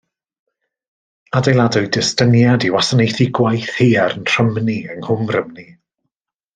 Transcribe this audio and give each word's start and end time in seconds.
Adeiladwyd 1.39 1.99
estyniad 2.01 2.67
i 2.69 2.73
wasanaethu 2.77 3.29
gwaith 3.41 3.71
haearn 3.81 4.27
Rhymni 4.33 4.81
yng 4.95 5.07
Nghwm 5.07 5.35
Rhymni. 5.39 5.69